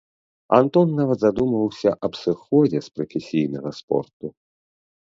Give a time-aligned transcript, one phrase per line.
[0.59, 4.37] Антон нават задумваўся аб сыходзе з прафесійнага спорту.